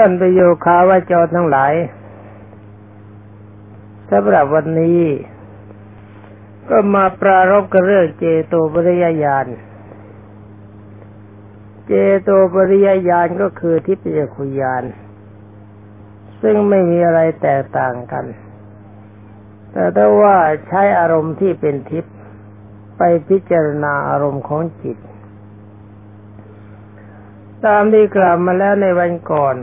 [0.00, 1.74] ท่านประโยคาวาจรทั้งหลาย
[4.10, 5.02] สำหรับวันนี้
[6.68, 9.46] ก็มาปรารบกับเรื่องเจโตปริยญาณ
[11.86, 11.92] เจ
[12.22, 14.84] โตปริยญาณก็คือทิพยคุยาน
[16.42, 18.24] ซึ่งไม่มีอะไรแตกต่างกัน
[19.72, 20.36] แต่ถ้าว่า
[20.68, 22.14] ใช้อารมณ์ที่เป็นทิพย์
[22.96, 24.98] ไปพิจารณาอารมณ์ของจิต
[27.66, 29.56] ตามที่กล่าวมาแล้วในวันก่อน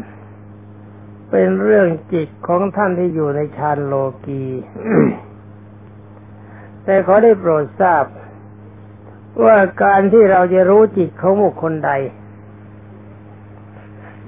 [1.38, 3.93] เป็นเรื่องจิตของท่านที่อยู่ในฌานโล
[4.26, 4.43] กี
[6.84, 8.06] แต่ขอได้โปรดทราบ
[9.46, 11.92] ว่าการที่เราจะรู้จิตของบุคคลใด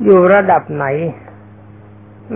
[0.04, 0.86] อยู่ระดับไหน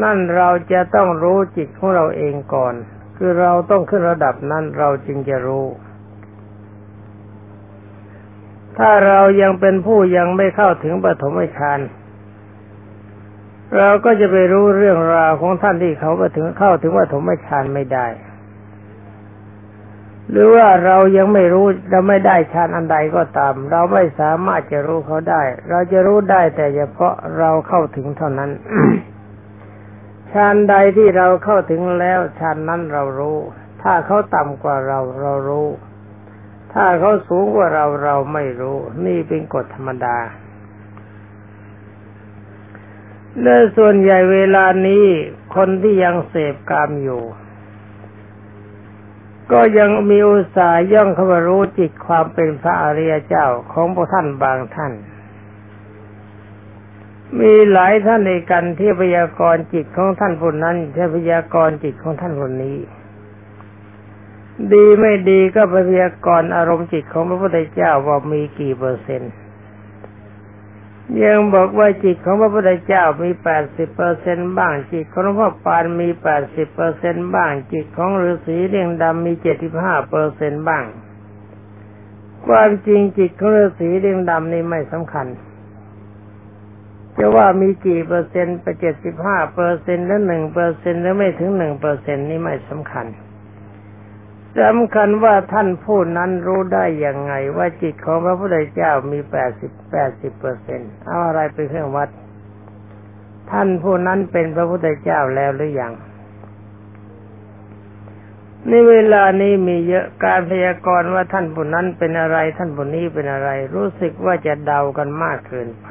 [0.04, 2.74] นั่นเราจะต้องรู้จิตของเราเองก่อน
[3.18, 5.66] คือเราต้องขึ้นระดับนั้นเราจึงจะรู้
[8.78, 11.82] ถ้าเรายังเป็นผู้ยังไม่เข้าถึงปฐมฌาน
[13.78, 18.08] เราก็จะไปรู้เรื่องราวของท่านที่เขาก็ถึงเข้าถึงว่าถมฌานไม่ได้
[20.32, 28.52] หรือว่าเรายังไม่รู้เราไม่ได้ฌานอันใดก็ตาม เราไม่สามารถจะรู้เขาได้ เราจะรู้ได้แต่เฉพาะเราเข้าถึงเท่านั้น
[30.32, 33.38] ฌานใดที่เราเข้าถึงแล้วฌานนั้นเรารู้
[33.82, 35.68] ถ้าเขาต่ำกว่าเราเรารู้
[36.74, 40.18] ถ้าเขาสูงกว่าเราเราไม่รู้ นี่เป็นกฎธรรมดา
[43.40, 45.06] เนื่อส่วนใหญ่เวลานี้
[45.56, 47.24] คนที่ยังเสพกามอยู่
[49.52, 54.94] ก็ยังมีอุตสาห์ย่องเข้ามารู้จิตความเป็นพระอริยเจ้าของพระท่านบางท่าน
[57.40, 62.78] มีหลายท่านในกันที่พยากรณ์จิตของท่านคนนั้นใช่พยากรณ์จิตของท่านคนนี้
[64.74, 69.34] ดีไม่ดีก็พยากรณ์อารมณ์จิตของพระพุทธเจ้าว่ามีกี่เปอร์เซ็นต์
[71.24, 80.86] ยังบอกว่าจิตของพระพุทธเจ้ามีแปดสิบเปอร์เซ็นต์บ้าง จิตของพ่อปานมีแปดสิบเปอร์เซ็นต์บ้าง จิตของฤาษีเรียงดำมีเจ็ดสิบห้าเปอร์เซ็นต์บ้าง
[82.48, 85.28] ความจริงจิตของฤาษีเรียงดำนี่ไม่สำคัญ
[87.18, 93.06] จะว่ามีกี่เปอร์เซ็นต์ไปเจ็ดสิบห้าเปอร์เซ็นต์แล้วหนึ่งเปอร์เซ็นต์แล้วไม่ถึงหนึ่งเปอร์เซ็นต์นี่ไม่สำคัญ
[94.60, 102.10] สำคัญว่าท่านผู้นั้นรู้ได้อย่างไง ว่าจิตของพระพุทธเจ้ามีแปดสิบแปดสิบเปอร์เซ็นเอาอะไรเป็นเครื่องวัด
[103.52, 105.94] ท่านผู้นั้นเป็นพระพุทธเจ้าแล้วหรือยัง
[108.68, 115.88] ในเวลานี้มีเยอะการพยากรณ์ว่าท่านผู้นั้นเป็นอะไร ท่านผู้นี้เป็นอะไร รู้สึกว่าจะเดากันมากเกินไป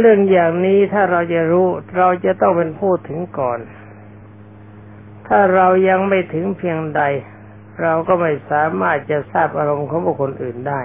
[0.00, 1.66] เรื่องอย่างนี้ถ้าเราจะรู้
[1.98, 3.58] เราจะต้องเป็นผู้ถึงก่อน
[5.28, 7.02] ถ้าเรายังไม่ถึงเพียงใด
[7.80, 10.82] เราก็ไม่สามารถจะทราบอารมณ์ของบุคคลอื่นได้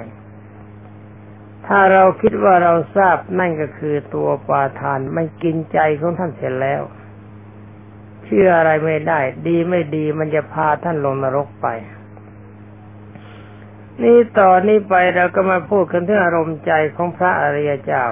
[1.67, 6.81] ถ้าเราคิดว่าเราทราบนั่นก็คือตัวปาทานไม่กินใจของท่านเสร็จแล้ว
[8.25, 11.67] เชื่ออะไรไม่ได้ ดีไม่ดีมันจะพาท่านลงนรกไป
[14.03, 18.03] นี่ต่อนนี้ไปเราก็มาพูดกันถึงอารมณ์ใจของพระอริยเจ้า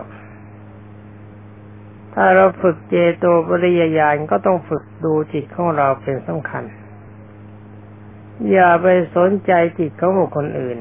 [2.19, 6.63] ถ้าเราฝึกเจโตปริยญาณก็ต้องฝึกดูจิตของเราเป็นสำคัญ
[8.51, 10.77] อย่าไปสนใจจิตของบุคคลอื่น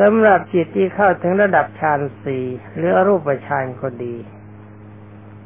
[0.00, 2.44] สำหรับจิตที่เข้าถึงระดับฌานสี่
[2.74, 4.16] หรืออรูปฌานก็ดี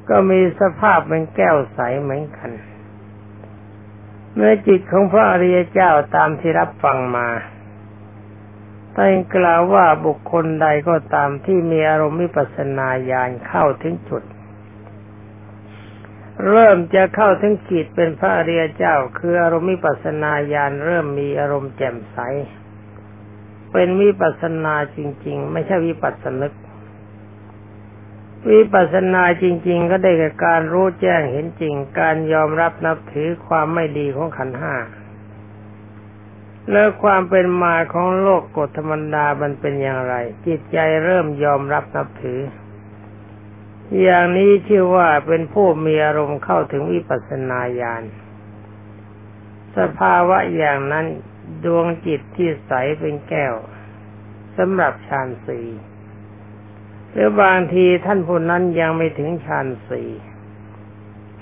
[0.09, 2.51] ก็มีสภาพเป็นแก้วใสเหมือนกัน
[4.35, 7.29] เมื่อจิตของพระอริยเจ้าตามที่รับฟังมา
[8.97, 14.23] ท่กล่าวว่าบุคคลใดก็ตามที่มีอารมณ์วิปัสนาญาณเข้าถึงจุด
[16.49, 22.19] เริ่มจะเข้าถึงจิตเป็นพระอริยเจ้า คืออารมณ์วิปัสนาญาณเริ่มมีอารมณ์แจ่มใส
[23.73, 26.55] เป็นวิปัสนาจริง ๆ ไม่ใช่วิปัสสนึก
[28.51, 34.75] วิปัสนาจริง ๆ ก็ได้แก่การรู้แจ้งเห็นจริง การยอมรับนับถือความไม่ดีของขันห้า
[36.73, 40.15] แล้วความเป็นมาของโลกกฎธรรมดามันเป็นอย่างไร
[40.47, 42.41] จิตใจเริ่มยอมรับนับถือ
[44.03, 48.03] อย่างนี้ชื่อว่าเป็นผู้มีอารมณ์เข้าถึงวิปัสสนาญาณ
[49.77, 51.07] สภาวะอย่างนั้น
[51.65, 53.55] ดวงจิตที่ใสเป็นแก้ว
[54.57, 55.67] สำหรับฌานสี่
[57.13, 60.11] หรือบางทีท่านผู้นั้นยังไม่ถึงฌานสี่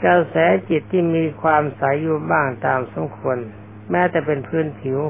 [0.04, 0.36] กระแส
[0.68, 3.38] จิตที่มีความใสอยู่บ้างตามสมควร
[3.90, 5.00] แม้แต่เป็นพื้นผิว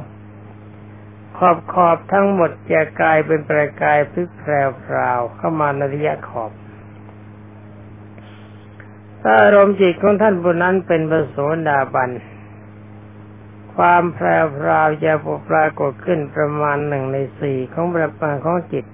[1.39, 6.53] ขอบขอบทั้งหมดจะกลายเป็นประกายพึกแพรวพราวเข้ามาในระยะขอบ
[9.23, 11.37] ถ้าอารมณ์จิตของท่านบุนั้นเป็นประโส
[11.69, 12.11] ดาบัน
[13.75, 15.13] ความแพรวพราวจะ
[15.51, 18.85] ปรากฏขึ้นประมาณหนึ่งในสี่ของประปางของจิต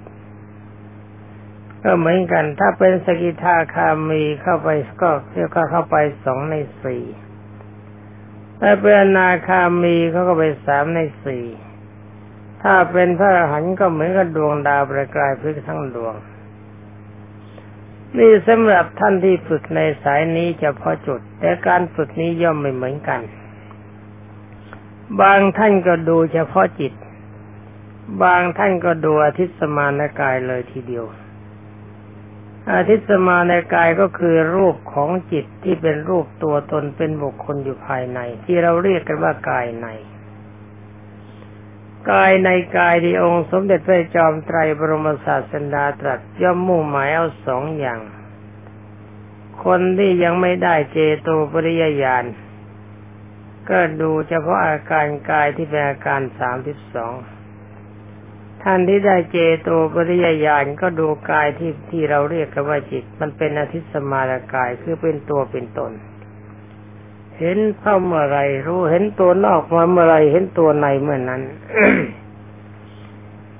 [1.83, 4.69] ก็เหมือนกัน ถ้าเป็นสกิทาคามีเข้าไป
[5.03, 5.11] ก็
[5.55, 7.05] ก็เข้าไปสองในสี่
[8.61, 11.47] ถ้าเป็นนาคามีเขาก็ไปสามในสี่
[12.63, 16.15] ถ้าเป็นพระอรหันต์ก็เหมือนกับดวงดาวประกายพลึกทั้งดวง
[18.19, 23.21] นี่สำหรับท่านที่ฝึกในสายนี้เฉพาะจุด แต่การฝึกนี้ย่อมไม่เหมือนกัน
[25.21, 26.93] บางท่านก็ดูเฉพาะจิต
[28.23, 31.05] บางท่านก็ดูอาทิตย์สมานกายเลยทีเดียว
[32.73, 39.87] อาทิตสมาในกายก็คือรูปของจิตที่เป็นรูปตัวตนเป็นบุคคลอยู่ภายใน ที่เราเรียกกันว่ากายใน
[42.11, 48.01] กายในกายที่องค์สมเด็จพระจอมไตรบรมศาสดาตรัสย่อมมุ่งหมายเอาสองอย่าง
[49.65, 52.25] คนที่ยังไม่ได้เจโตปริยญาณ
[53.71, 57.13] ก็ดูเฉพาะอาการกายที่เป็นอาการสามสิบสอง
[58.63, 65.93] ท่านที่ได้เจโตปริยญาณก็ดูกายที่ที่เราเรียกกันว่าจิต มันเป็นอธิสมารกายคือเป็นตัวเป็นตน
[67.39, 71.43] เห็นเข้าเมื่อไรรู้เห็นตัวนอกมาเมื่อไรเห็นตัวในเมื่อนั้น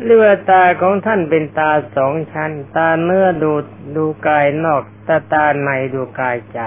[0.05, 3.53] เลือตาของท่านเป็นตาสองชั้น ตาเนื้อดู
[3.97, 6.61] ดูกายนอกตาตาในดูกายใจ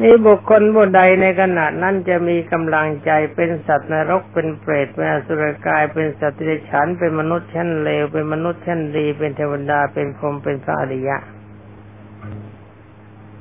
[0.00, 11.16] นี่บุคคลผู้ใดในขณะนั้นจะมีกำลังใจเป็นสัตว์นรกเป็นเปรตเป็นอสุรกายเป็นสัตว์ที่ฉันเป็นมนุษย์ชั้นเลวเป็นมนุษย์ชั้นดีเป็นเทวดาเป็นพรหมเป็นพระอริยะ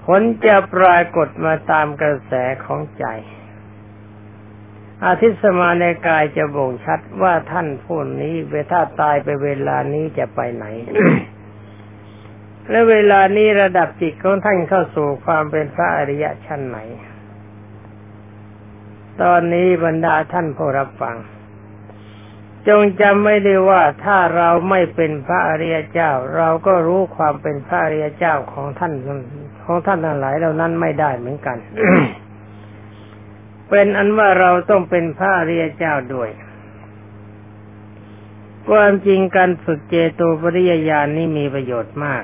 [0.05, 2.33] ผลจะปรากฏมาตามกระแส
[2.65, 3.05] ของใจ
[5.05, 10.65] อาทิตย์สมาในกายจะบ่งชัดว่าท่านผู้นี้เวถ้าตายไปเวลานี้จะไปไหน
[12.71, 16.77] และเวลานี้ระดับจิตของท่านเข้าสู่ความเป็นพระอริยะชั้นไหน
[19.21, 21.15] ตอนนี้บรรดาท่านผู้รับฟัง
[22.67, 28.93] จงจำไม่ได้ว่าถ้าเราไม่เป็นพระอริยเจ้า เราก็รู้ความเป็นพระอริยเจ้าของท่าน
[29.65, 31.57] ของท่านทั้งหลายเหล่านั้นไม่ได้เหมือนกัน
[33.69, 36.29] เป็นอันว่าเราต้องเป็นพระอริยเจ้าด้วย
[38.69, 42.23] ความจริงการฝึกเจโตปริยญาณนี้มีประโยชน์มาก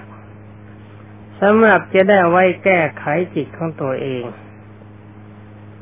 [1.41, 3.05] สำหรับจะได้ไว้แก้ไข
[3.35, 4.23] จิตของตัวเอง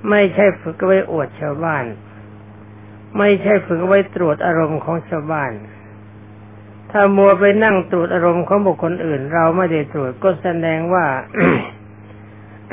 [0.09, 1.85] ไม่ใช่ฝึกไว้อวดชาวบ้าน
[3.17, 5.51] ไม่ใช่ฝึกไว้ตรวจอารมณ์ของชาวบ้าน
[6.91, 11.05] ถ้ามัวไปนั่งตรวจอารมณ์ของบุคคลอื่น เราไม่ได้ตรวจก็แสดงว่า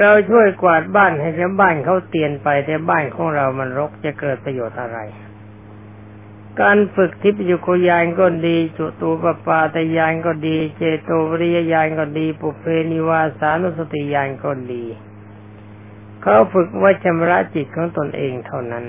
[0.01, 4.99] เราช่วยกวาดบ้านให้ชาวบ้านเขาเตียนไปแต่บ้านของเรามันรกจะเกิดประโยชน์อะไร
[6.61, 14.85] การฝึกทิพยุคยานก็ดีจุตูปปาตยานก็ดี เจโตวริยญาณก็ดี ปุเพนิวาสานุสติญาณก็ดี
[16.23, 18.85] เขาฝึกไว้ชำระจิตของตนเองเท่านั้น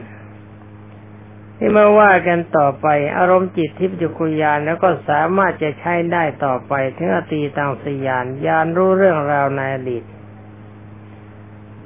[1.57, 2.87] ที่มาว่ากันต่อไป
[3.17, 10.03] อารมณ์จิตทิพย์จุกุยานแล้วก็สามารถจะใช้ได้ต่อไปถึงอตีตังสยานยานรู้เรื่องราวในอดีต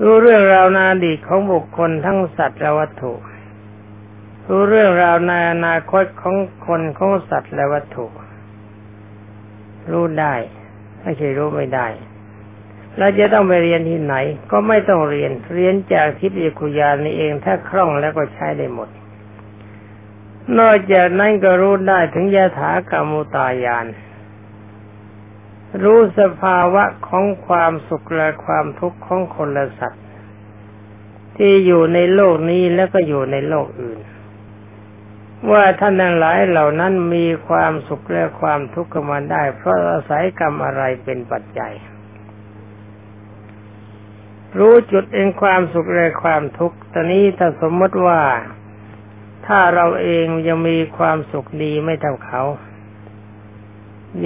[0.03, 3.13] รู้เรื่องราวในอดีตของบุคคลทั้งสัตว์และวัตถุ
[4.49, 6.35] รู้เรื่องราวในอนาคตของ
[6.65, 8.05] คนของสัตว์และวัตถุ
[9.91, 10.35] รู้ได้
[11.01, 11.87] ไม่ใช่รู้ไม่ได้
[12.97, 14.15] เราจะต้องไปเรียนที่ไหน
[14.51, 18.89] ก็ไม่ต้องเรียน เรียนจากทิพยคุยานนี่เองถ้าคล่องแล้วก็ใช้ได้หมด
[20.59, 23.87] นอกจากนั้นก็รู้ได้ถึงยถากรรมุตายาน
[25.83, 30.03] รู้สภาวะของความสุขและความทุกข์ของคนและสัตว์
[31.37, 33.99] ที่อยู่ในโลกนี้แล้วก็อยู่ในโลกอื่น
[35.51, 41.73] ว่าท่านทั้งหลายเหล่านั้นมีความสุขและความทุกข์กันมาได้ เพราะอาศัยกรรมอะไรเป็นปัจจัย
[44.57, 48.21] รู้จุดเองความสุขและความทุกข์ตอนนี้ถ้าสมมติว่า
[49.47, 52.41] ถ้าเราเองยังมีความสุขดีไม่เท่าเขา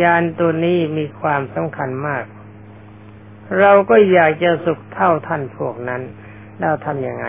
[0.01, 2.25] ยานตัวนี้มีความสำคัญมาก
[3.60, 6.01] เราก็อยากจะสุขเท่าท่านพวกนั้น
[6.60, 7.25] แล้วทำยังไง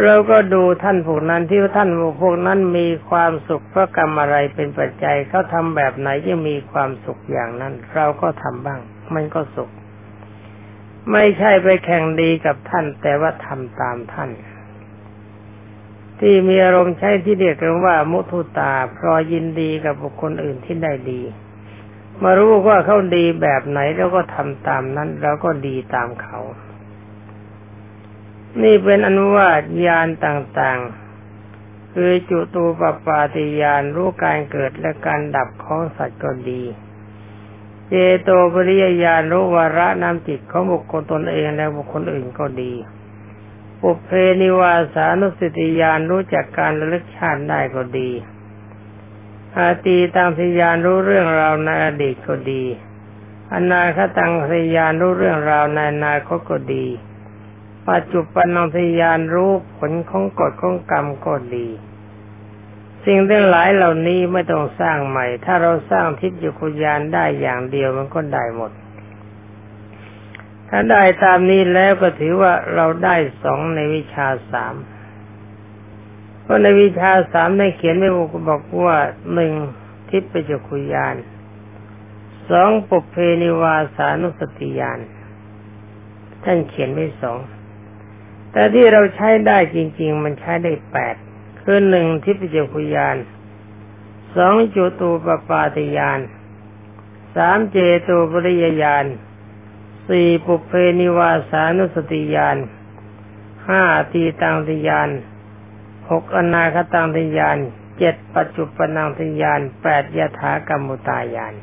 [0.00, 1.90] เราก็ดูท่านพวกนั้นที่ท่าน
[2.22, 8.80] พวกนั้นมีความสุขเพราะกรรมอะไรเป็นปัจจัยเขาทำแบบไหนยังมีความสุขอย่างนั้น เราก็ทำบ้าง
[9.14, 9.70] มันก็สุข
[11.12, 14.30] ไม่ใช่ไปแข่งดีกับท่าน แต่ว่าทำตามท่าน
[16.20, 21.20] ที่มีอารมณ์ใช้ที่เรียกกันว่า มุทุตาพรอยินดีกับบุคคลอื่นที่ได้ดี
[22.22, 26.38] มารู้ว่าเขาดีแบบไหนแล้วก็ทำตามนั้นเราก็ดีตามเขา
[28.60, 36.62] นี่เป็นอนุวาตญาณต่างๆ คือจุตูปปาติญาณรู้การเกิดและการดับของสัตว์ก็ดี
[37.88, 42.72] เจโตปริยญาณรู้วาระนำจิตของบุคคลตนเองและบุคคลอื่นก็ดี
[43.80, 44.10] ปุเพ
[44.42, 48.10] นิวาสานุสติญาณรู้จักการระลึกชาติได้ก็ดี
[49.56, 52.64] อาตีตามพยานรู้เรื่องราวในอดีตก็ดี
[53.54, 56.86] อนาคตังพยานรู้เรื่องราวในอนาคตก็ดี
[57.90, 61.68] ปัจจุบันนพยานรู้ผลของกฎของกรรมก็ดี
[63.04, 68.72] สิ่งทั้งหลายเหล่านี้ไม่ต้องสร้างใหม่ ถ้าเราสร้างทิพยุคุยานได้อย่างเดียวมันก็ได้หมด
[70.68, 74.74] ถ้าได้ตามนี้แล้วก็ถือว่าเราได้สองในวิชาสาม
[76.42, 78.10] เพราะในวิชาสามได้เขียนไว้
[78.48, 78.96] บอกว่า
[79.34, 79.52] หนึ่ง
[80.08, 81.16] ทิพยคุยาน
[82.50, 84.98] สองปุเพนิวาสานุสติยาน
[86.44, 87.38] ท่านเขียนไว้สอง
[88.52, 91.14] แต่ที่เราใช้ได้จริง ๆ มันใช้ได้แปด
[91.62, 93.16] คือหนึ่งทิพยคุยาน
[94.36, 96.20] สองจุตูปปาติยาน
[97.34, 97.76] สามเจ
[98.08, 99.06] ตูปริยญาณ
[100.08, 102.56] สี่ปุเพนิวาสานุสติยาน
[103.68, 103.82] ห้า
[104.12, 105.10] ตีตังติยาน
[106.10, 107.58] หกอนาคตังติยาน
[107.98, 111.54] เจ็ดปัจจุปนังติยานแปดยถากรรมุตายาน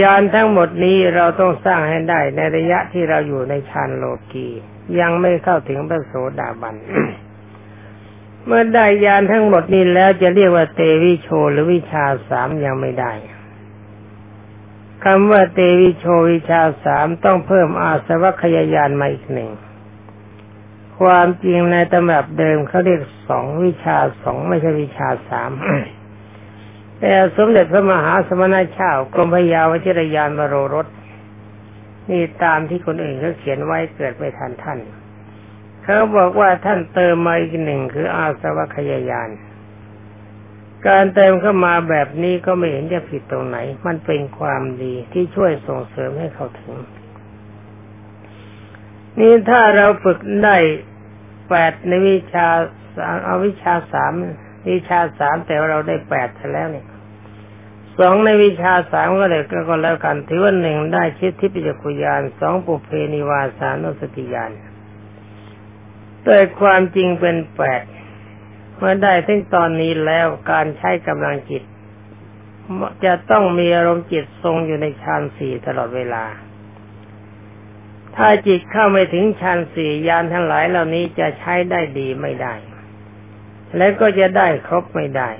[0.00, 4.48] ยานทั้งหมดนี้เราต้องสร้างให้ได้ในระยะที่เราอยู่ในฌานโลกี
[5.00, 6.76] ยังไม่เข้าถึงพระโสดาบัน
[8.44, 13.12] เมื่อได้ยานทั้งหมดนี้แล้วจะเรียกว่าเตวิโชหรือวิชาสามยังไม่ได้
[15.04, 19.50] คำว่าเตวิโชวิชาสามต้องเพิ่มอาสวัคยายานมาอีกหนึ่ง
[20.98, 25.50] ความจริงในตำรับเดิมเขาเรียกสองวิชาสองไม่ใช่วิชาสาม
[27.00, 30.86] แต่สมเด็จพระมหาสมณเจ้ากรมพยาวชิรยานมโรรส
[32.10, 34.78] นี่ตามที่คนอื่นเขาเขียนไว้เกิดไม่ทันท่าน
[35.82, 39.30] เขาบอกว่าท่านเติมมาอีกหนึ่งคืออาสวัคยายาน
[40.86, 46.76] การเติมเข้ามาแบบนี้ก็ไม่เห็นจะผิดตรงไหน มันเป็นความดีที่ช่วยส่งเสริมให้เขาถึง
[49.18, 50.56] นี่ถ้าเราฝึกได้
[51.48, 52.46] แปดในวิชา
[53.24, 54.12] เอาวิชาสาม
[54.70, 56.86] วิชาสามแต่ว่าเราได้แปดแล้วเนี่ย
[57.98, 64.50] สองในวิชาสามก็เลยก็แล้วกันถือว่าหนึ่งได้ชิดทิพยกุยานสองปุเพนิวาสานุสติยาน
[66.24, 67.84] แต่ความจริงเป็นแปด
[68.76, 71.62] เมื่อได้ถึงตอนนี้แล้วการใช้กำลังจิต
[73.04, 76.24] จะต้องมีอารมณ์จิตทรงอยู่ในฌานสี่ตลอดเวลา
[78.16, 82.54] ถ้าจิตเข้าไม่ถึงฌานสี่ยานทั้งหลายเหล่านี้จะใช้ได้ดีไม่ได้
[83.76, 85.30] และก็จะได้ครบไม่ได้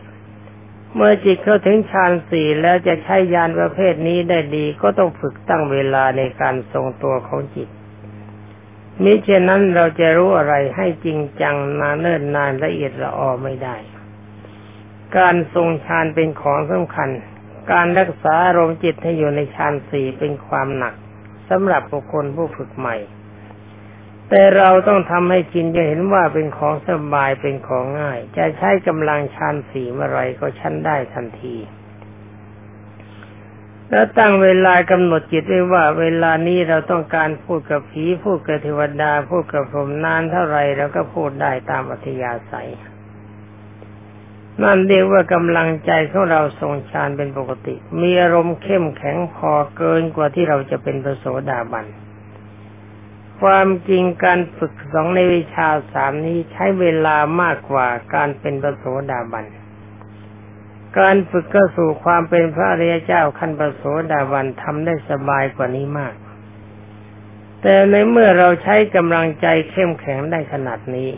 [0.95, 7.69] เมื่อจิตเข้าถึงฌานสี่แล้วจะใช้ยานประเภทนี้ได้ดี ก็ต้องฝึกตั้งเวลาในการทรงตัวของจิต
[9.03, 13.77] มิเช่นนั้นเราจะรู้อะไรให้จริงจังนานเนิ่นนานละเอียดละออไม่ได้
[15.19, 17.09] การทรงฌานเป็นของสำคัญ
[17.73, 20.95] การรักษาอารมณ์จิตให้อยู่ในฌานสี่เป็นความหนัก
[21.49, 22.97] สำหรับบุคคลผู้ฝึกใหม่
[24.31, 31.57] แต่เราต้องทำให้กินจะเห็นว่าเป็นของสบายเป็นของง่าย จะใช้กำลังชันสีเมื่อไรก็ชันได้ทันที
[33.91, 42.71] แล้วตั้งเวลากำหนดจิตไว้ว่า เวลานี้เราต้องการพูดกับผีพูดกับเทวดาพูดกับผมนานเท่าไรเราก็พูดได้ตามอัธยาศัย
[44.63, 51.87] นั่นเรียกว่ากำลังใจของเราทรงฌานเป็นปกติ มีอารมณ์เข้มแข็งพอเกินกว่าที่เราจะเป็นพระโสดาบัน
[53.41, 59.45] ความจริงการฝึกสองในวิชาสามนี้ใช้เวลามากกว่าการเป็นพระโสดาบัน
[60.99, 66.15] การฝึกก็สู่ความเป็นพระอริยเจ้าขั้นพระโสดาบันทำได้สบายกว่านี้มาก
[67.63, 71.11] แต่ในเมื่อเราใช้กำลังใจเข้มแข็งได้ขนาดนี้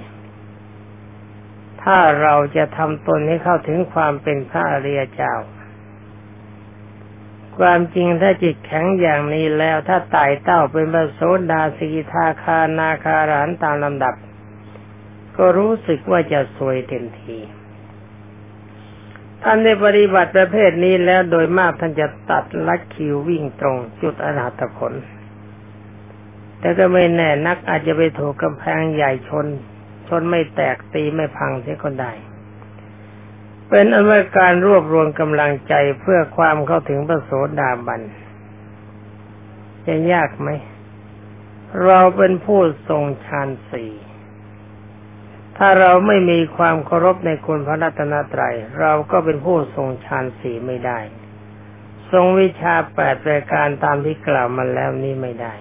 [1.82, 5.34] ถ้าเราจะทำตนให้เข้าถึงความเป็นพระอริยเจ้า
[7.60, 14.14] ความจริงถ้าจิตแข็งอย่างนี้แล้วถ้าไต่เต้าเป็นบระโสดาสีทาคานาคารานตามลำดับ
[15.36, 17.38] ก็รู้สึกว่าจะสวยเต็มที
[19.42, 24.92] ท่านได้ปฏิบัติประเภทนี้แล้วโดยมากท่านจะตัดลักคิววิ่งตรงจุดอนาตผล
[26.60, 29.46] แต่ก็ไม่แน่นักอาจจะไปถูกกำแพงใหญ่ชน
[30.08, 32.12] ชนไม่แตกตีไม่พังเสียก็ได้
[33.70, 38.02] เป็นอเมริการรวบรวมกำลังใจเพื่อความเข้าถึงพระโสดาบัน
[39.86, 40.48] จะยากไหม
[41.84, 43.92] เราเป็นผู้ทรงฌานสี่
[45.58, 50.98] ถ้าเราไม่มีความเคารพในคุณพระรัตนตรัย เราก็เป็นผู้ทรงฌานสี่ไม่ได้
[52.12, 55.54] ทรงวิชาแปดรายการตามที่กล่าวมาแล้วนี้ไม่ได้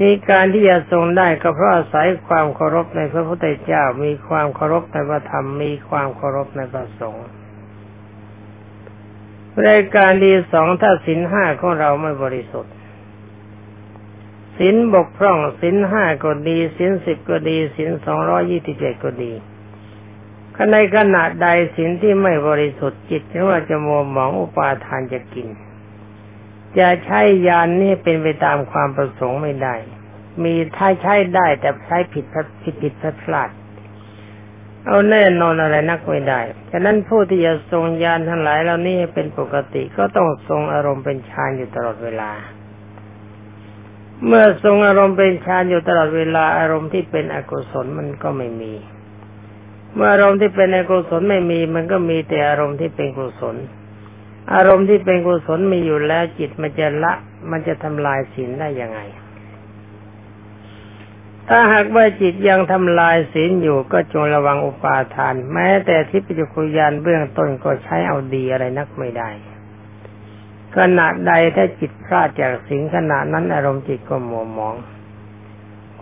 [0.00, 7.26] มีการที่จะทรงได้ก็เพราะอาศัยความเคารพในพระพุทธเจ้า มีความเคารพในพระธรรม มีความเคารพในพระสงฆ์
[9.66, 12.74] รายการดีสองถ้าสินห้าของเราไม่บริสุทธิ์
[14.58, 19.32] สินบกพร่องสินห้าก็ดีสินสิบก็ดีสินสองร้อยี่สิบเจ็ดก็ดี
[20.72, 25.48] ในขณะใดสินที่ไม่บริสุทธิ์จิตหรือว่าจะมัวหมองอุปาทานจะกิน
[26.78, 29.74] จะใช้ยานนี่เป็นไปตามความประสงค์ไม่ได้
[30.42, 32.24] มีถ้าใช้ได้แต่ใช้ผิด
[32.62, 33.50] ผิดผิดพลาด
[34.86, 42.30] เอาแน่นอนอะไรนักไม่ได้ ฉะนั้นผู้ที่จะทรงญาณทั้งหลายเหล่านี้เป็นปกติก็ต้องทรงอารมณ์เป็นฌานอยู่ตลอดเวลา
[44.26, 48.72] เมื่อทรงอารมณ์เป็นฌานอยู่ตลอดเวลาอารมณ์ที่เป็นอกุศลมันก็ไม่มี
[49.94, 53.56] เมื่ออารมณ์ที่เป็นอกุศลไม่มี มันก็มีแต่อารมณ์ที่เป็นกุศล
[54.54, 57.12] อารมณ์ที่เป็นกุศลมีอยู่แล้วจิตมันจะละ
[57.50, 59.00] มันจะทำลายศีลได้ยังไง
[61.48, 69.30] ถ้าหากว่าจิตยังทำลายศีลอยู่ก็จงระวังอุปาทาน แม้แต่ที่ปิจคุยานเบื้องต้นก็ใช้เอาดีอะไรนักไม่ได้
[70.76, 74.74] ขณะใดถ้าจิตพลาดจากสิ่งขณะนั้นอารมณ์จิตก็หมัวหมอง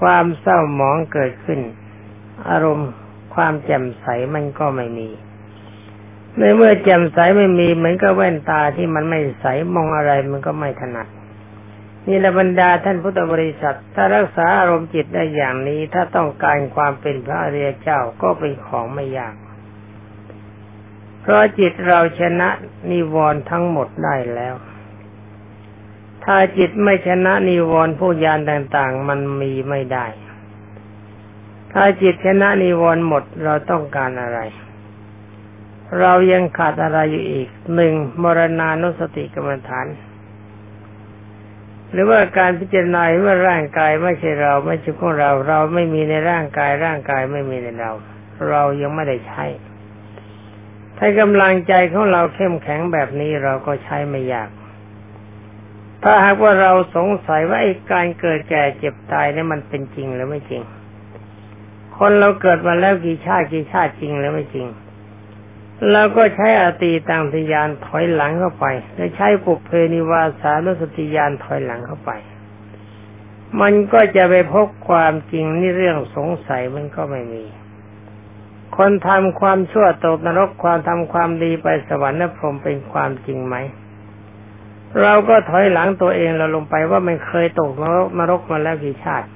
[0.00, 1.61] ความเศร้าหมองเกิดขึ้น
[2.50, 2.91] อารมณ์
[3.35, 5.09] ความแจ่มใสมันก็ไม่มี
[6.38, 11.09] ในเมื่อแจ่มใสไม่มีเหมือนกับแว่นตาที่มันไม่ใสมองอะไรมันก็ไม่ถนัด
[12.07, 19.35] นี่ละบรรดาท่านพุทธบริษัท ถ้ารักษาอารมณ์จิตได้อย่างนี้ ถ้าต้องการความเป็นพระอริยเจ้าก็เป็นของไม่ยาก
[21.21, 22.49] เพราะจิตเราชนะ
[22.90, 24.55] นิวรณ์ทั้งหมดได้แล้ว
[26.25, 30.07] ถ้าจิตไม่ชนะนิวรณ์ผู้ยานต่างๆ มันมีไม่ได้
[31.73, 34.40] ถ้าจิตชนะนิวรณ์หมดเราต้องการอะไร
[36.00, 39.87] เรายังขาดอะไรอยู่อีกหนึ่งมรณานุสติกรรมฐาน
[41.93, 47.93] หรือว่าการพิจารณาว่าร่างกายไม่ใช่เราไม่ใช่ของเรา เราไม่มีในร่างกายร่างกายไม่มีในเรา
[48.49, 49.45] เรายังไม่ได้ใช้
[50.99, 54.50] ถ้ากำลังใจของเราเข้มแข็งแบบนี้เราก็ใช้ไม่ยาก
[56.02, 60.62] ถ้าหากว่าเราสงสัยว่าไอ้การเกิดแก่เจ็บตายนี่มันเป็นจริงหรือไม่จริง
[61.99, 64.66] คนเราเกิดมาแล้วกี่ชาติกี่ชาติจริงหรือไม่จริง
[65.92, 68.66] เราก็ใช้อตีตังทยานถอยหลังเข้าไป
[68.97, 72.10] และใช้ปุเพนิวาสานุสติยานถอยหลังเข้าไป
[73.60, 77.45] มันก็จะไปพบความจริงนี่เรื่องสงสัยมันก็ไม่มี
[78.76, 83.56] คนทำความชั่วตกนรกความทำความดีไปสวรรค์นพรมเป็นความจริงไหม
[85.02, 89.26] เราก็ถอยหลังตัวเองเราลงไปว่ามันเคยตกนรกนรกมาแล้วกี่ชาติ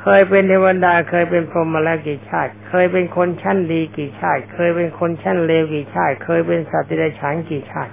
[0.00, 7.92] เคยเป็นเทวดาเคยเป็นพรหมมาแล้วกี่ชาติ เคยเป็นคนชั้นดีกี่ชาติ เคยเป็นคนชั้นเลวกี่ชาติ เคยเป็นสัตว์ที่ได้ฉานกี่ชาติ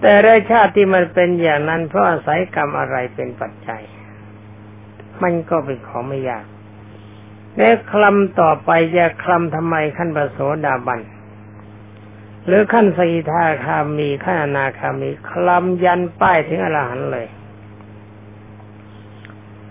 [0.00, 3.82] แต่ละชาติที่มันเป็นอย่างนั้นเพราะอาศัยกรรมอะไรเป็นปัจจัย
[5.22, 6.46] มันก็เป็นของไม่ยาก
[7.56, 11.00] และคลำต่อไปจะคลำทำไมขั้นปโสดาบัน
[12.46, 17.26] หรือขั้นสีทาคามีขั้นอนาคามีคลำยันป้ายถึงอรหันเลย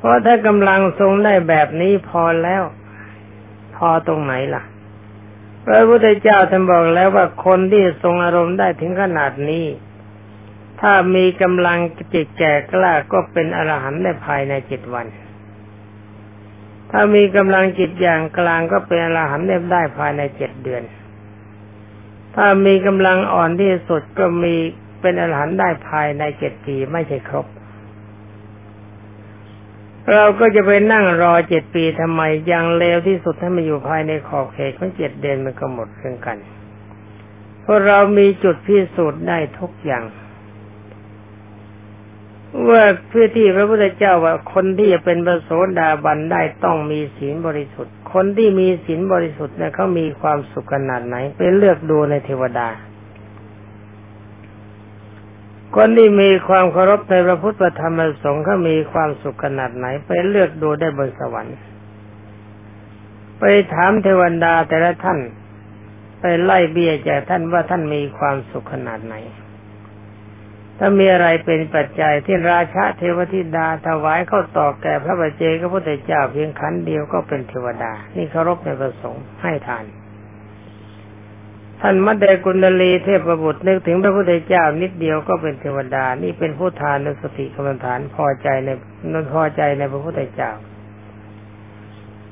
[0.01, 2.63] เพราะถ้ากำลังทรงได้แบบนี้พอแล้ว
[3.75, 4.63] พอตรงไหนล่ะ
[5.65, 9.65] พระพุทธเจ้าท่านบอกแล้วว่าคนที่ทรงอารมณ์ได้ถึงขนาดนี้
[10.81, 11.77] ถ้ามีกำลัง
[12.13, 15.05] จิตแก่กล้าก็เป็นอรหันต์ได้ภายในเจ็ดวัน
[16.91, 20.83] ถ้ามีกำลังจิตอย่างกลางก็เป็นอรหันต์ได้ภายในเจ็ดเดือน
[22.35, 24.55] ถ้ามีกำลังอ่อนที่สุดก็มี
[25.01, 27.45] เป็นอรหันต์ได้ภายในเจ็ดปีไม่ใช่ครบ
[30.13, 36.37] เราก็จะไปนั่งรอเจ็ดปีทำไมยังเลวที่สุดถ้ามาอยู่ภายในขอบเขตของเจ็ดเดือนมันก็หมดเรื่องกัน
[37.61, 40.03] เพราะเรามีจุดพิสูจน์ได้ทุกอย่าง
[42.69, 52.67] ว่าเพื่อที่พระพุทธเจ้าว่าคนที่จะเป็นพระโสดาบันได้ต้องมีศีลบริสุทธิ์ คนที่มีศีลบริสุทธิ์เนี่ยเขามีความสุขขนาดไหน ไปเลือกดูในเทวดา
[55.75, 61.57] คนที่มีความเคารพในพระพุทธธรรมสงฆ์เขามีความสุขขนาดไหน ไปเลือกดูได้บนสวรรค์
[63.39, 65.19] ไปถามเทวดาแต่ละท่าน
[66.19, 69.15] ไปไล่เบี้ยจากท่านว่าท่านมีความสุขขนาดไหน
[70.77, 79.85] ถ้ามีอะไรเป็นปัจจัยที่ราชาเทวทิดาถวายเข้าต่อแก่พระบัจเจกพระพุทธเจ้าเพียงขันเดียวก็เป็นเทวดา นี่เคารพในประสงค์ให้ทาน
[81.83, 88.69] ท่านมัดเดกุณลีเทพบุตรนึกถึงพระพุทธเจ้านิดเดียวก็เป็นเทวดา นี่เป็นผู้ทานนสติกรรมฐานพอใจใน
[89.11, 90.51] นพอใจในพระพุทธเจ้า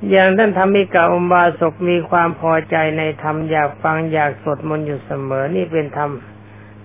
[0.09, 6.11] อย่างท่านทำมิกาอมบาศกมีความพอใจในธรรมอยากฟังอยากสวดมนต์อยู่เสมอ นี่เป็นธรรม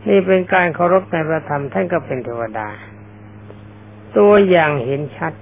[0.08, 2.68] นี่เป็นการเคารพในพระธรรมท่านก็เป็นเทวดา
[4.18, 5.32] ตัวอย่างเห็นชัด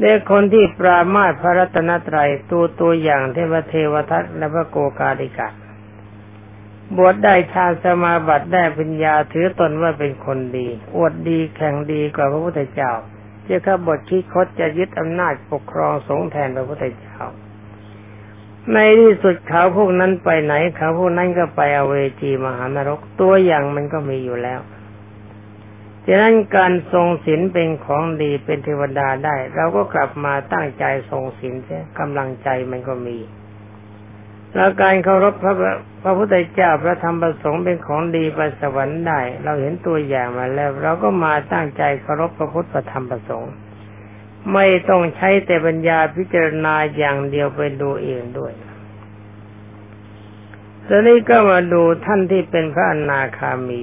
[0.00, 5.48] เด็กคนที่ปรามาสพระรัตนตรัยตัวตัวอย่างเทวเทวทัตและพระโกกาลิกา
[6.96, 12.92] บวชได้ชาสมาบัติได้ปัญญาถือตนว่าเป็นคนดี อวดดีแข่งดีกว่าพระพุทธเจ้า
[13.44, 17.20] เจ้าข้าบทคิดคดจะยึดอำนาจปกครองสงแทนพระพุทธเจ้า
[18.72, 24.60] ในที่สุดเขาพวกนั้นไปไหนเขาพวกนั้นก็ไปอเวจีมหานรกตัวอย่างมันก็มีอยู่แล้ว
[26.06, 33.18] ฉะนั้นการทรงศีลเป็นของดีเป็นเทวดาได้ เราก็กลับมาตั้งใจทรงศีลเสียกำลังใจมันก็มี
[34.54, 35.54] แล้วการเคารพพระ
[36.02, 43.52] พระพุทธเจ้าพระธรรมประสงค์เป็นของดีไปสวรรค์ได้ เราเห็นตัวอย่างมาแล้ว เราก็มาตั้งใจเคารพพระพุทธธรรมประสงค์
[44.52, 48.52] ไม่ต้องใช้แต่ปัญญาพิจารณาอย่างเดียวไปดูเองด้วย
[50.88, 53.82] ตอนนี้ก็มาดูท่านที่เป็นพระอนาคามี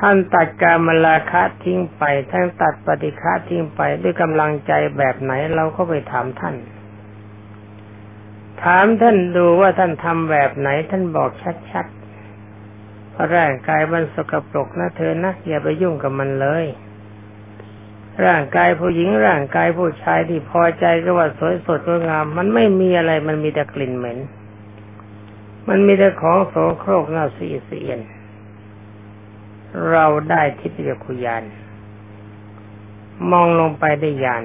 [0.00, 6.54] ท่านตัดการมลาคะทิ้งไป ท่านตัดปฏิฆะทิ้งไปด้วยกำลังใจแบบไหนเราก็ไปถามท่าน
[8.62, 11.30] ถามท่านดูว่าท่านทำแบบไหน ท่านบอก
[11.70, 16.66] ชัดๆร,ร่างกายมันสกปรกนะเธอนะอย่าไปยุ่งกับมันเลย
[18.26, 24.18] ร่างกายผู้หญิงร่างกายผู้ชายที่พอใจก็ว่าสวยสดงดงาม มันไม่มีอะไรมันมีแต่กลิ่นเหม็น
[25.68, 28.00] มันมีแต่ของโสโครกเน่าสีเสียน
[29.90, 31.42] เราได้ทิพยคุยาน
[33.30, 34.42] มองลงไปได้ยาน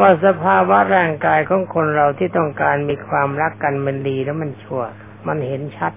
[0.00, 4.82] ว่าสภาวะร่างกายของคนเราที่ต้องการมีความรักกันมันดีแล้วมันชั่ว
[5.26, 5.92] มันเห็นชัด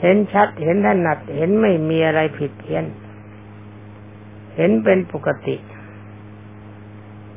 [0.00, 2.84] เห็นชัด เห็นถนัด เห็นไม่มีอะไรผิดเพี้ยน
[4.56, 5.56] เห็นเป็นปกติ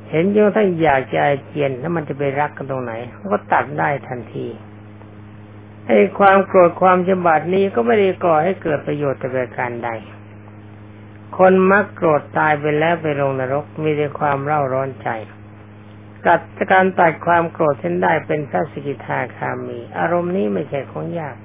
[0.09, 2.93] เห็นยังถ้าอยากจะเจียนแล้วมันจะไปรักกันตรงไหน
[3.31, 4.47] ก็ตัดได้ทันที
[5.87, 9.89] ไอ้ความโกรธความจำบาดนี้ก็ไม่ได้ก่อให้เกิดประโยชน์แต่ประการใด
[11.37, 15.09] คนมักโกรธตายไปแล้วไปลงนรกมีแต่ความเร่าร้อนใจ
[16.25, 21.35] กัดการตัดความโกรธเส้นได้เป็นพระสกิทาคามี อารมณ์นี้ไม่ใช่ของยาก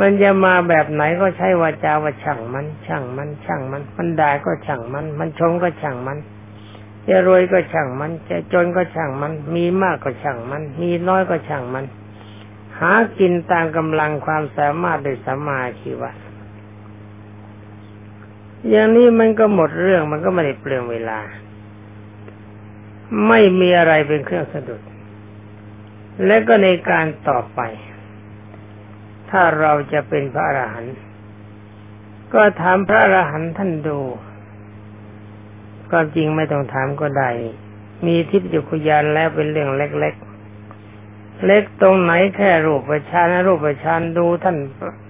[0.00, 6.18] มันจะมาแบบไหนก็ใช้วาจาว่าช่างมัน ช่างมันช่างมัน มันด่าก็ช่างมัน มันชมก็ช่างมัน
[7.08, 11.84] จะรวยก็ช่างมัน จะจนก็ช่างมัน มีมากก็ช่างมัน มีน้อยก็ช่างมัน
[12.78, 16.10] หากินตามกำลังความสามารถโดยสัมมาชีวะ
[18.70, 21.18] อย่างนี้มันก็หมดเรื่องมันก็ไม่ได้เปลืองเวลา
[23.28, 24.80] ไม่มีอะไรเป็นเครื่องสะดุด
[26.26, 27.60] และก็ในการต่อไป
[29.30, 30.96] ถ้าเราจะเป็นพระอรหันต์
[32.34, 34.00] ก็ถามพระอรหันต์ท่านดู
[35.92, 37.30] ก็จริงไม่ต้องถามก็ได้
[38.06, 44.56] มีทิพยคุยานแล้วเป็นเรื่องเล็กๆ เล็กตรงไหนแค่รูปประชานรูปประชานดูท่าน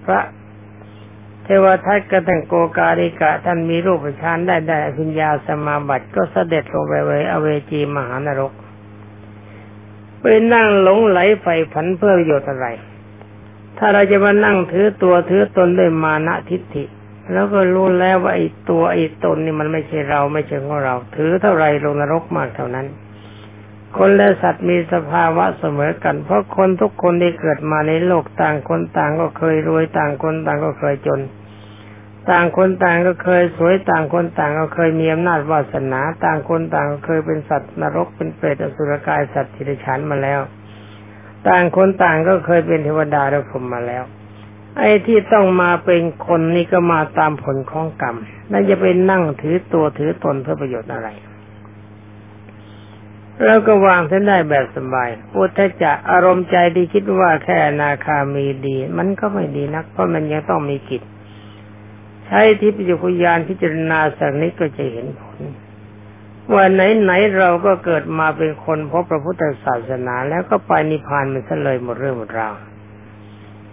[0.06, 0.20] พระ
[1.48, 8.52] เทวทัตกระทั่งโกกาลิกะท่านมีรูปประชานได้ได้อภิญญาสมาบัติก็เสด็จลงไปเวอเวจีมหานรก
[10.20, 12.66] ไปนั่งหลงไหลไฟผันเพื่อประโยชน์อะไร
[13.78, 16.84] ถ้าเราจะมานั่งถือตัวถือตนด้วยมานะทิฏฐิ
[17.32, 22.86] แล้วก็รู้แล้วว่าไอ้ตัวไอ้ตนนี่มันไม่ใช่เราไม่ใช่ของเรา ถือเท่าไรลงนรกมากเท่านั้น
[23.96, 31.20] คนและสัตว์มีสภาวะเสมอกัน เพราะคนทุกคนที่เกิดมาในโลกต่างคนต่างก็เคยรวยต่างคนต่างก็เคยจน
[32.30, 40.40] ต่างคนต่างก็เคยสวยต่างคนต่างก็เคยมีอำนาจวาสนาต่างคนต่างก็เคยเป็นสัตว์นรกเป็นเปรตอสุรกายสัตว์ทิฏฐานมาแล้ว
[41.48, 44.04] ต่างคนต่างก็เคยเป็นเทวดาและพรมมาแล้ว
[44.78, 48.16] ไอ้ที่ต้องมาเป็นคนนี่ก็มาตามผลของกรรม
[48.50, 51.08] นั่นจะไปนั่งถือตัวถือตนเพื่อประโยชน์อะไร
[53.44, 61.02] แล้วก็วางเส้นได้แบบสบายอุทจะอารมณ์ใจที่คิดว่าแค่นาคามีดี มันก็ไม่ดีนัก เพราะมันยังต้องมีกิจ
[62.26, 65.38] ใช้ทิพยคุยานพิจารณาสักนิดก็จะเห็นผล
[66.52, 72.54] ว่าไหนไหนเราก็เกิดมาเป็นคนพบพระพุทธศาสนาแล้วก็ไปนิพพานมันซะเลยหมดเรื่องหมดราว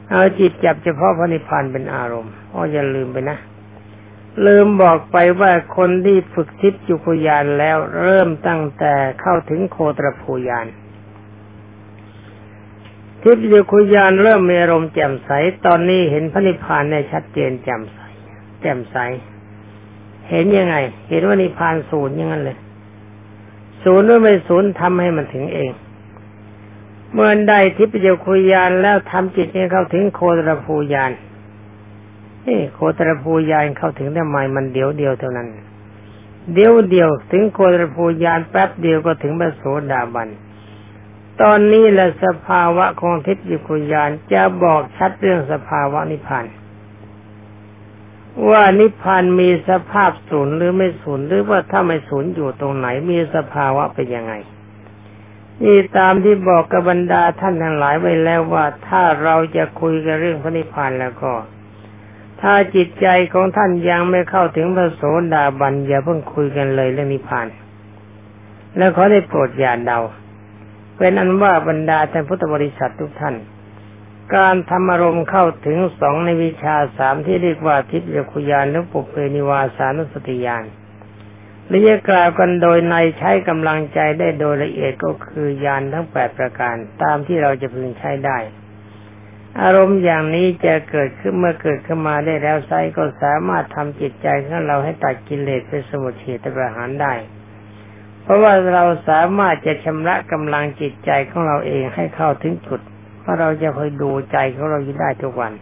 [0.09, 3.37] เอาจิตจับเฉพาะพระนิพพานเป็นอารมณ์อ๋ออย่าลืมไปนะ
[4.45, 10.67] ลืมบอกไปว่าคนที่ฝึกทิพยุคุยานแล้วเริ่มตั้งแต่เข้าถึงโคตรภูยาน
[13.21, 15.29] ทิพยุคุยานเริ่มมีอารมณ์แจ่มใส
[15.65, 17.99] ตอนนี้เห็นพระนิพพานในชัดเจนแจ่มใส
[18.63, 18.97] แจ่มใส
[20.29, 20.75] เห็นยังไง
[21.09, 22.57] เห็นว่านิพพานศูนย์ยังงั้นเลย
[23.83, 25.71] ศูนย์หรือไม่ศูนย์ทำให้มันถึงเอง
[27.13, 31.11] เมื่อได้ทิพยุคุยานแล้วทำจิตให้เข้าถึงโคตรภูยาน
[32.43, 35.47] เอ้โคตรภูยานเข้าถึงทำไมมันเดียวเดียวเท่านั้น
[36.53, 40.29] เดียวเดียวถึงโคตรภูยานแป๊บเดียวก็ถึงพระโสดาบัน
[41.41, 46.45] ตอนนี้แหละสภาวะของทิพย์ยุคุยานจะบอกชัดเรื่องสภาวะนิพพาน
[48.49, 54.33] ว่านิพพานมีสภาพศูนย์หรือไม่ศูนย์หรือว่าถ้าไม่ศูนย์อยู่ตรงไหนมีสภาวะเป็นยังไง
[55.63, 61.33] นี่ตามที่บอกกับบรรดาท่านทั้งหลายไว้แล้วว่าถ้าเราจะคุยกันเรื่องพระนิพพานแล้วก็
[62.41, 65.01] ถ้าจิตใจของท่านยังไม่เข้าถึงพระโส
[65.33, 67.47] ดาบันอย่าเพิ่งคุยกันเลยเรื่องนิพพาน
[68.77, 69.99] แล้วขอได้โปรดอย่าเดา
[70.97, 73.35] เป็นอันว่าบรรดาท่านพุทธบริษัททุกท่าน
[74.35, 80.63] การทำอารมณ์เข้าถึงสองในวิชาสามที่เรียกว่าทิพยคุยานและปุเพนิวาสานุสติยาน
[81.67, 88.37] และจะกล่าวกันโดยในใช้กำลังใจได้โดยละเอียดก็คือยานทั้งแปดประการตามที่เราจะพึงใช้ได้
[89.61, 97.13] อารมณ์อย่างนี้จะเกิดขึ้นเมื่อเกิดขึ้นมาได้แล้วไซก็สามารถทำจิตใจของเราให้ตัดกิเลสเป็นสมุทเฉตประหารได้
[98.23, 102.81] เพราะว่าเราสามารถจะชำระกำลังจิตใจของเราเองให้เข้าถึงจุด
[103.23, 105.53] เพราะเราจะคอยดูใจของเราอยู่ได้ทุกวัน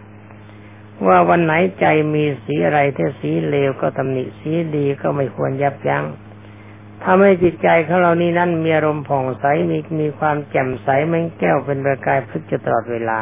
[1.08, 6.04] ว่าวันไหนใจมีสีอะไรถ้าสีเลวก็ตำหนิสีดีก็ไม่ควรยับยัง้ง
[7.04, 13.20] ทำให้จิตใจของเรานี้นั้นมีอารมณ์ผ่องใสมีมีความแจ่มใสเหมือนแก้วเป็นประกายพึกจะตลอดเวลา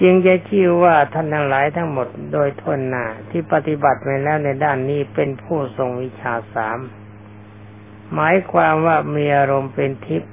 [0.00, 6.78] จึงจะชื่อว่าท่านทั้งหลายทั้งหมดโดยทนหน้าที่ปฏิบัติไปแล้วในด้านนี้เป็นผู้ทรงวิชาสาม
[8.14, 10.32] หมายความว่ามีอารมณ์เป็นทิพย์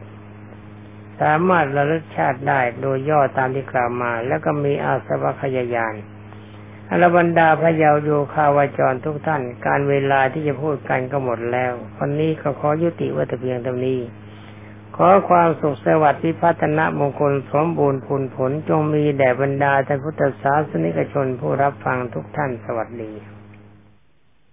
[1.20, 5.96] สามารถระลึกชาติได้โดยย่อตามที่กล่าวมา แล้วก็มีอาสวะขยายาน
[6.90, 14.00] อรบรรดาพระเยาโยคาวาจรทุกท่าน การเวลาที่จะพูดกันก็หมดแล้ววันนี้ก็ขอยุติวัตเพียงเท่านี้
[14.96, 23.39] ขอความสุขสวัสดิ์พิพัฒนมงคลสมบูรณ์ผลผลจงมีแด่บรรดาท่านพุทธศาสนิกชนผู้รับฟังทุกท่านสวัสดี